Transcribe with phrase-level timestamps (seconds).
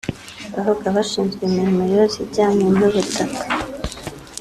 [0.53, 3.41] Babaga bashinzwe imirimo yose ijyanye n’ubutaka